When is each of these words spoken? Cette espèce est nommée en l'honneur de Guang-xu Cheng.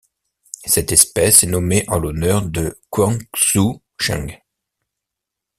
Cette 0.65 0.91
espèce 0.91 1.43
est 1.43 1.47
nommée 1.47 1.83
en 1.87 1.99
l'honneur 1.99 2.41
de 2.49 2.75
Guang-xu 2.91 3.83
Cheng. 3.99 4.39